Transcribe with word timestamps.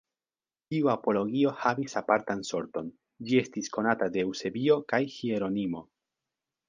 Tiu 0.73 0.87
apologio 0.93 1.51
havis 1.65 1.93
apartan 2.01 2.41
sorton, 2.51 2.89
Ĝi 3.29 3.37
estis 3.43 3.69
konata 3.77 4.09
de 4.17 4.25
Eŭsebio 4.31 4.79
kaj 4.95 5.01
Hieronimo. 5.19 5.85